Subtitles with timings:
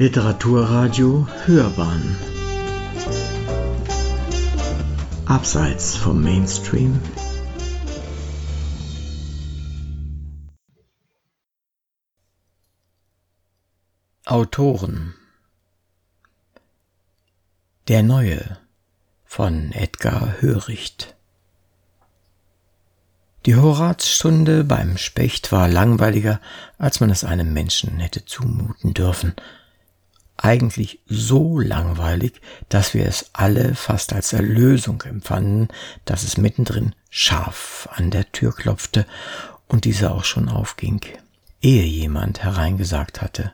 [0.00, 2.16] Literaturradio Hörbahn.
[5.26, 7.00] Abseits vom Mainstream.
[14.24, 15.14] Autoren.
[17.88, 18.56] Der Neue
[19.24, 21.16] von Edgar Höricht.
[23.46, 26.40] Die Horazstunde beim Specht war langweiliger,
[26.78, 29.34] als man es einem Menschen hätte zumuten dürfen–
[30.38, 35.68] eigentlich so langweilig, dass wir es alle fast als Erlösung empfanden,
[36.04, 39.04] dass es mittendrin scharf an der Tür klopfte
[39.66, 41.00] und diese auch schon aufging,
[41.60, 43.52] ehe jemand hereingesagt hatte.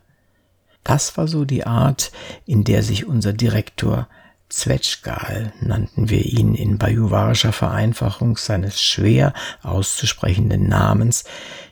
[0.84, 2.12] Das war so die Art,
[2.44, 4.06] in der sich unser Direktor
[4.48, 11.24] Zwetschgal nannten wir ihn in bajuwarischer Vereinfachung seines schwer auszusprechenden Namens,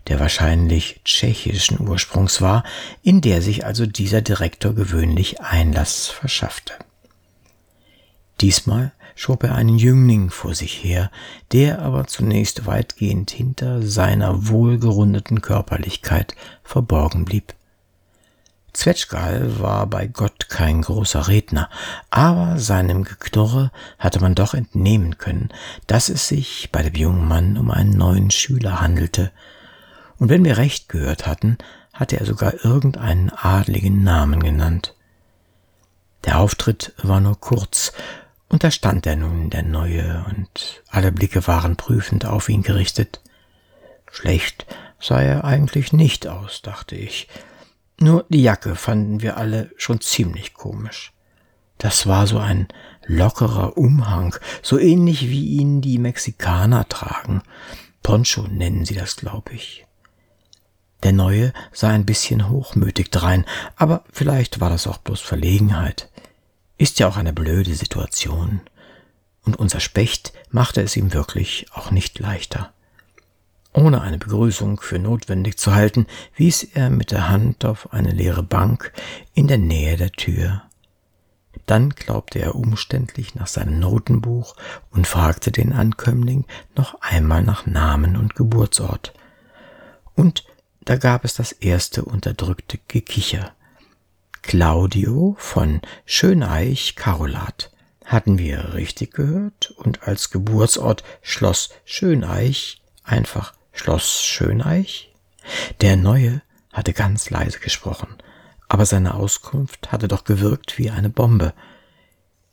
[0.09, 2.65] der wahrscheinlich tschechischen Ursprungs war,
[3.03, 6.75] in der sich also dieser Direktor gewöhnlich Einlass verschaffte.
[8.41, 11.11] Diesmal schob er einen Jüngling vor sich her,
[11.53, 17.55] der aber zunächst weitgehend hinter seiner wohlgerundeten Körperlichkeit verborgen blieb.
[18.73, 21.69] Zwetschgal war bei Gott kein großer Redner,
[22.11, 25.51] aber seinem Geknurre hatte man doch entnehmen können,
[25.87, 29.31] dass es sich bei dem jungen Mann um einen neuen Schüler handelte,
[30.19, 31.59] und wenn wir recht gehört hatten,
[31.93, 34.95] hatte er sogar irgendeinen adligen Namen genannt.
[36.25, 37.93] Der Auftritt war nur kurz,
[38.49, 43.21] und da stand er nun, der Neue, und alle Blicke waren prüfend auf ihn gerichtet.
[44.11, 44.67] Schlecht
[45.01, 47.29] sah er eigentlich nicht aus, dachte ich,
[48.01, 51.13] nur die Jacke fanden wir alle schon ziemlich komisch.
[51.79, 52.69] Das war so ein
[53.07, 57.43] lockerer Umhang, so ähnlich wie ihn die Mexikaner tragen.
[58.03, 59.85] Poncho nennen sie das, glaube ich.
[61.03, 63.45] Der Neue sah ein bisschen hochmütig drein,
[63.77, 66.09] aber vielleicht war das auch bloß Verlegenheit.
[66.79, 68.61] Ist ja auch eine blöde Situation.
[69.45, 72.73] Und unser Specht machte es ihm wirklich auch nicht leichter.
[73.75, 78.43] Ohne eine Begrüßung für notwendig zu halten, wies er mit der Hand auf eine leere
[78.43, 78.93] Bank
[79.35, 80.63] in der Nähe der Tür.
[81.67, 84.57] Dann glaubte er umständlich nach seinem Notenbuch
[84.91, 86.45] und fragte den Ankömmling
[86.77, 89.15] noch einmal nach Namen und Geburtsort.
[90.15, 90.45] Und
[90.85, 93.53] da gab es das erste unterdrückte Gekicher.
[94.43, 97.71] Claudio von Schöneich Karolat.
[98.05, 99.71] Hatten wir richtig gehört?
[99.77, 105.13] Und als Geburtsort Schloss Schöneich einfach Schloss Schöneich?
[105.81, 108.09] Der Neue hatte ganz leise gesprochen,
[108.69, 111.53] aber seine Auskunft hatte doch gewirkt wie eine Bombe.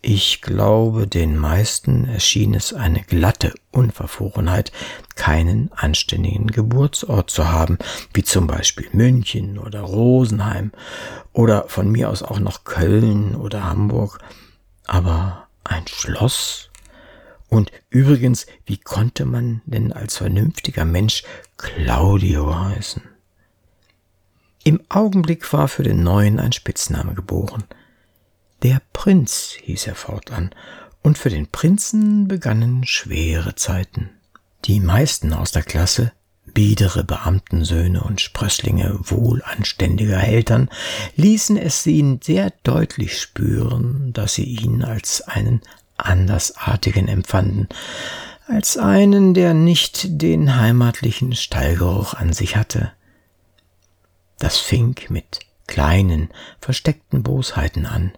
[0.01, 4.71] Ich glaube, den meisten erschien es eine glatte Unverfrorenheit,
[5.15, 7.77] keinen anständigen Geburtsort zu haben,
[8.13, 10.71] wie zum Beispiel München oder Rosenheim
[11.33, 14.19] oder von mir aus auch noch Köln oder Hamburg.
[14.87, 16.68] Aber ein Schloss
[17.49, 21.23] und übrigens, wie konnte man denn als vernünftiger Mensch
[21.57, 23.01] Claudio heißen?
[24.63, 27.63] Im Augenblick war für den Neuen ein Spitzname geboren.
[28.61, 30.51] Der Prinz hieß er fortan,
[31.01, 34.09] und für den Prinzen begannen schwere Zeiten.
[34.65, 36.11] Die meisten aus der Klasse,
[36.53, 40.69] biedere Beamtensöhne und Sprösslinge wohlanständiger Eltern,
[41.15, 45.61] ließen es ihn sehr deutlich spüren, dass sie ihn als einen
[46.05, 47.67] andersartigen empfanden,
[48.47, 52.91] als einen, der nicht den heimatlichen Stallgeruch an sich hatte.
[54.39, 58.11] Das fing mit kleinen, versteckten Bosheiten an,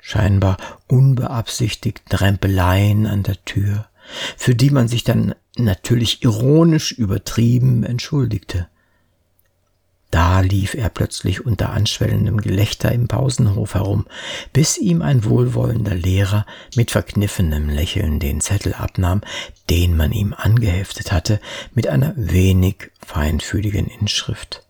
[0.00, 3.88] scheinbar unbeabsichtigten Rempeleien an der Tür,
[4.36, 8.68] für die man sich dann natürlich ironisch übertrieben entschuldigte.
[10.14, 14.06] Da lief er plötzlich unter anschwellendem Gelächter im Pausenhof herum,
[14.52, 19.22] bis ihm ein wohlwollender Lehrer mit verkniffenem Lächeln den Zettel abnahm,
[19.70, 21.40] den man ihm angeheftet hatte,
[21.74, 24.62] mit einer wenig feinfühligen Inschrift.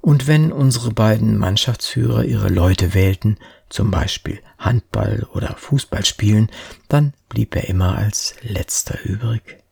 [0.00, 3.38] Und wenn unsere beiden Mannschaftsführer ihre Leute wählten,
[3.70, 6.48] zum Beispiel Handball oder Fußball spielen,
[6.86, 9.65] dann blieb er immer als letzter übrig.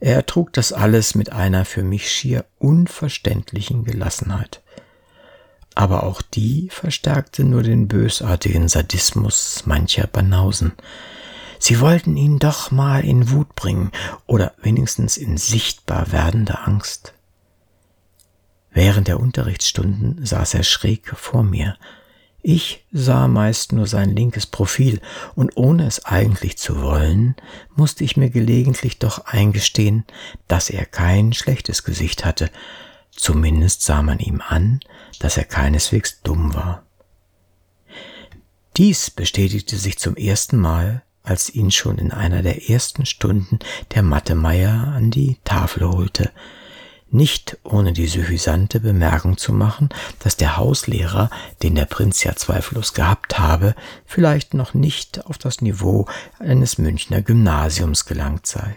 [0.00, 4.62] Er trug das alles mit einer für mich schier unverständlichen Gelassenheit.
[5.74, 10.72] Aber auch die verstärkte nur den bösartigen Sadismus mancher Banausen.
[11.58, 13.92] Sie wollten ihn doch mal in Wut bringen
[14.26, 17.12] oder wenigstens in sichtbar werdende Angst.
[18.70, 21.76] Während der Unterrichtsstunden saß er schräg vor mir,
[22.42, 25.00] ich sah meist nur sein linkes Profil,
[25.34, 27.36] und ohne es eigentlich zu wollen,
[27.76, 30.04] musste ich mir gelegentlich doch eingestehen,
[30.48, 32.50] dass er kein schlechtes Gesicht hatte,
[33.20, 34.80] Zumindest sah man ihm an,
[35.18, 36.84] dass er keineswegs dumm war.
[38.78, 43.58] Dies bestätigte sich zum ersten Mal, als ihn schon in einer der ersten Stunden
[43.94, 46.30] der Mathemeier an die Tafel holte,
[47.12, 49.88] nicht ohne die suffisante Bemerkung zu machen,
[50.20, 51.30] dass der Hauslehrer,
[51.62, 53.74] den der Prinz ja zweifellos gehabt habe,
[54.06, 56.06] vielleicht noch nicht auf das Niveau
[56.38, 58.76] eines Münchner Gymnasiums gelangt sei.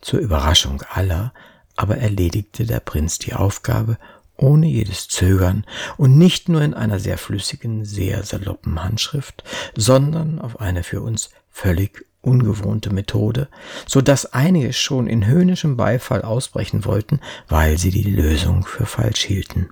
[0.00, 1.32] Zur Überraschung aller
[1.76, 3.98] aber erledigte der Prinz die Aufgabe
[4.36, 5.64] ohne jedes Zögern
[5.96, 9.44] und nicht nur in einer sehr flüssigen, sehr saloppen Handschrift,
[9.76, 13.48] sondern auf eine für uns völlig ungewohnte Methode,
[13.86, 19.22] so dass einige schon in höhnischem Beifall ausbrechen wollten, weil sie die Lösung für falsch
[19.24, 19.70] hielten.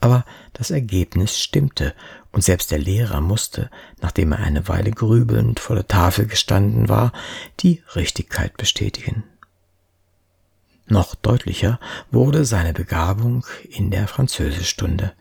[0.00, 1.94] Aber das Ergebnis stimmte,
[2.30, 3.70] und selbst der Lehrer musste,
[4.00, 7.12] nachdem er eine Weile grübelnd vor der Tafel gestanden war,
[7.60, 9.24] die Richtigkeit bestätigen.
[10.86, 11.80] Noch deutlicher
[12.10, 15.12] wurde seine Begabung in der Französischstunde.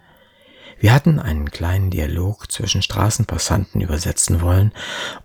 [0.79, 4.71] Wir hatten einen kleinen Dialog zwischen Straßenpassanten übersetzen wollen,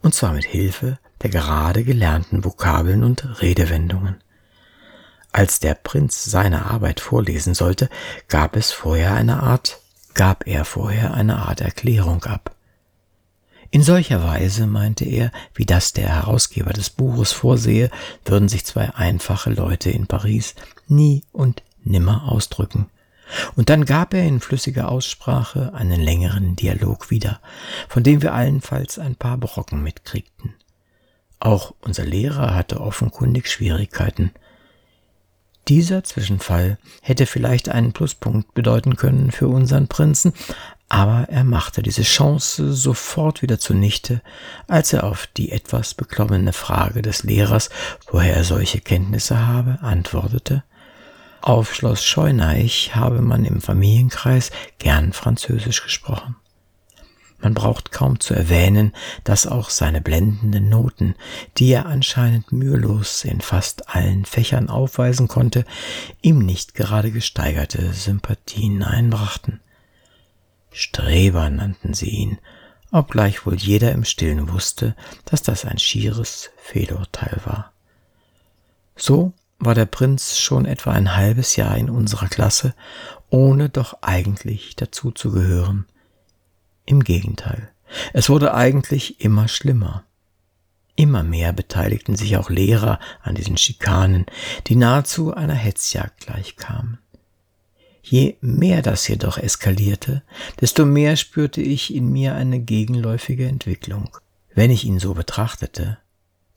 [0.01, 4.17] und zwar mit Hilfe der gerade gelernten Vokabeln und Redewendungen.
[5.33, 7.89] Als der Prinz seine Arbeit vorlesen sollte,
[8.29, 9.81] gab es vorher eine Art,
[10.15, 12.55] gab er vorher eine Art Erklärung ab.
[13.71, 17.91] In solcher Weise, meinte er, wie das der Herausgeber des Buches vorsehe,
[18.27, 20.55] würden sich zwei einfache Leute in Paris
[20.89, 22.91] nie und nimmer ausdrücken.
[23.57, 27.41] Und dann gab er in flüssiger Aussprache einen längeren Dialog wieder,
[27.89, 30.55] von dem wir allenfalls ein paar Brocken mitkriegten.
[31.43, 34.31] Auch unser Lehrer hatte offenkundig Schwierigkeiten.
[35.67, 40.35] Dieser Zwischenfall hätte vielleicht einen Pluspunkt bedeuten können für unseren Prinzen,
[40.89, 44.23] aber er machte diese Chance sofort wieder zunichte,
[44.69, 47.71] als er auf die etwas beklommene Frage des Lehrers,
[48.09, 50.63] woher er solche Kenntnisse habe, antwortete,
[51.41, 56.37] auf Schloss Scheuneich habe man im Familienkreis gern Französisch gesprochen.
[57.43, 58.93] Man braucht kaum zu erwähnen,
[59.25, 61.17] dass auch seine blendenden Noten,
[61.59, 65.65] die er anscheinend mühelos in fast allen Fächern aufweisen konnte,
[66.23, 69.61] ihm nicht gerade gesteigerte Sympathien einbrachten.
[70.71, 72.39] Streber nannten sie ihn,
[72.93, 77.73] obgleich wohl jeder im stillen wusste, dass das ein schieres Fehlurteil war.
[78.95, 82.75] So war der Prinz schon etwa ein halbes Jahr in unserer Klasse,
[83.31, 85.87] ohne doch eigentlich dazu zu gehören.
[86.93, 87.71] Im Gegenteil,
[88.13, 90.05] es wurde eigentlich immer schlimmer.
[90.95, 94.27] Immer mehr beteiligten sich auch Lehrer an diesen Schikanen,
[94.67, 96.99] die nahezu einer Hetzjagd gleichkamen.
[98.03, 100.23] Je mehr das jedoch eskalierte,
[100.61, 104.15] desto mehr spürte ich in mir eine gegenläufige Entwicklung.
[104.55, 105.97] Wenn ich ihn so betrachtete,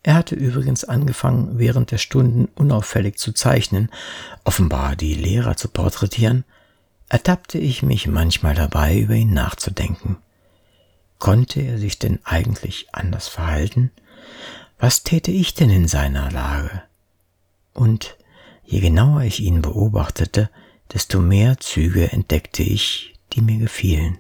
[0.04, 3.90] er hatte übrigens angefangen, während der Stunden unauffällig zu zeichnen,
[4.44, 6.44] offenbar die Lehrer zu porträtieren,
[7.08, 10.18] ertappte ich mich manchmal dabei, über ihn nachzudenken.
[11.20, 13.92] Konnte er sich denn eigentlich anders verhalten?
[14.78, 16.84] Was täte ich denn in seiner Lage?
[17.74, 18.18] Und
[18.64, 20.50] je genauer ich ihn beobachtete,
[20.94, 24.20] desto mehr Züge entdeckte ich, die mir gefielen.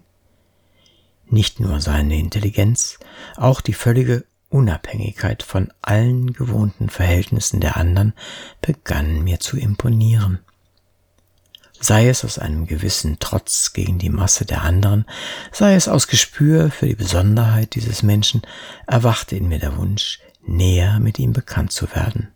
[1.28, 3.00] Nicht nur seine Intelligenz,
[3.36, 8.14] auch die völlige Unabhängigkeit von allen gewohnten Verhältnissen der anderen
[8.62, 10.40] begann mir zu imponieren.
[11.79, 15.05] Sei es aus einem gewissen Trotz gegen die Masse der anderen,
[15.51, 18.41] sei es aus Gespür für die Besonderheit dieses Menschen,
[18.88, 22.32] erwachte in mir der Wunsch, näher mit ihm bekannt zu werden.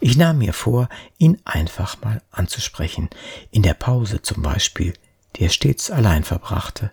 [0.00, 3.10] Ich nahm mir vor, ihn einfach mal anzusprechen,
[3.50, 4.94] in der Pause zum Beispiel,
[5.36, 6.90] die er stets allein verbrachte,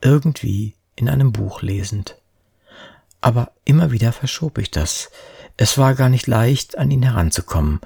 [0.00, 2.16] irgendwie in einem Buch lesend.
[3.20, 5.10] Aber immer wieder verschob ich das.
[5.56, 7.80] Es war gar nicht leicht, an ihn heranzukommen,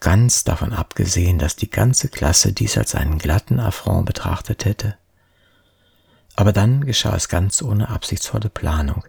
[0.00, 4.96] ganz davon abgesehen, dass die ganze Klasse dies als einen glatten Affront betrachtet hätte.
[6.36, 9.04] Aber dann geschah es ganz ohne absichtsvolle Planung.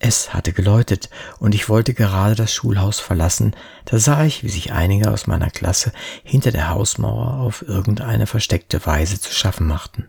[0.00, 3.54] Es hatte geläutet, und ich wollte gerade das Schulhaus verlassen,
[3.84, 5.92] da sah ich, wie sich einige aus meiner Klasse
[6.22, 10.08] hinter der Hausmauer auf irgendeine versteckte Weise zu schaffen machten.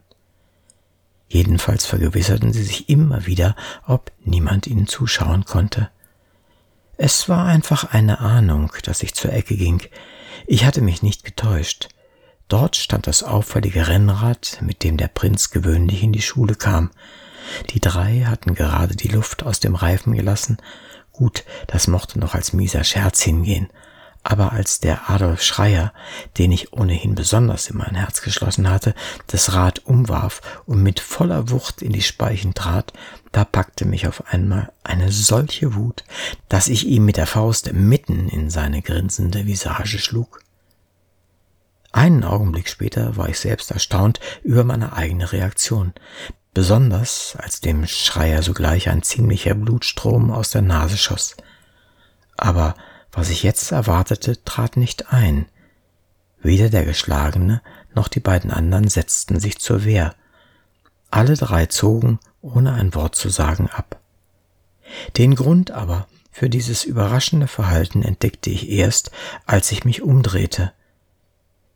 [1.28, 5.90] Jedenfalls vergewisserten sie sich immer wieder, ob niemand ihnen zuschauen konnte.
[7.01, 9.82] Es war einfach eine Ahnung, dass ich zur Ecke ging.
[10.46, 11.88] Ich hatte mich nicht getäuscht.
[12.50, 16.91] Dort stand das auffällige Rennrad, mit dem der Prinz gewöhnlich in die Schule kam.
[17.70, 20.58] Die drei hatten gerade die Luft aus dem Reifen gelassen.
[21.13, 23.70] Gut, das mochte noch als mieser Scherz hingehen,
[24.24, 25.94] aber als der Adolf Schreier,
[26.38, 28.94] den ich ohnehin besonders in mein Herz geschlossen hatte,
[29.28, 32.94] das Rad umwarf und mit voller Wucht in die Speichen trat,
[33.32, 36.04] da packte mich auf einmal eine solche Wut,
[36.50, 40.42] dass ich ihm mit der Faust mitten in seine grinsende Visage schlug.
[41.92, 45.94] Einen Augenblick später war ich selbst erstaunt über meine eigene Reaktion,
[46.54, 51.36] besonders als dem Schreier sogleich ein ziemlicher Blutstrom aus der Nase schoss.
[52.38, 52.76] Aber
[53.12, 55.46] was ich jetzt erwartete, trat nicht ein.
[56.42, 57.62] Weder der Geschlagene
[57.94, 60.16] noch die beiden anderen setzten sich zur Wehr.
[61.12, 64.00] Alle drei zogen, ohne ein Wort zu sagen, ab.
[65.18, 69.12] Den Grund aber für dieses überraschende Verhalten entdeckte ich erst,
[69.46, 70.72] als ich mich umdrehte.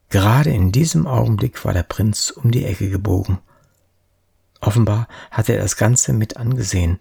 [0.09, 3.39] Gerade in diesem Augenblick war der Prinz um die Ecke gebogen.
[4.61, 6.99] Offenbar hatte er das Ganze mit angesehen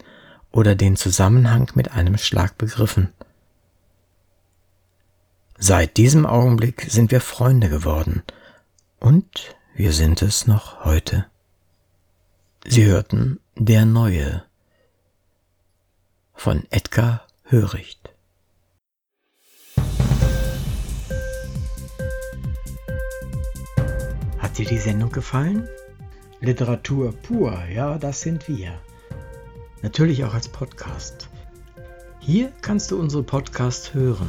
[0.50, 3.10] oder den Zusammenhang mit einem Schlag begriffen.
[5.64, 8.24] Seit diesem Augenblick sind wir Freunde geworden
[8.98, 11.26] und wir sind es noch heute.
[12.66, 14.42] Sie hörten Der Neue
[16.34, 18.12] von Edgar Höricht.
[24.38, 25.68] Hat dir die Sendung gefallen?
[26.40, 28.80] Literatur pur, ja, das sind wir.
[29.80, 31.28] Natürlich auch als Podcast.
[32.18, 34.28] Hier kannst du unsere Podcasts hören.